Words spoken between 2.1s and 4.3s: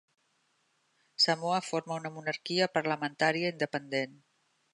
monarquia parlamentària independent.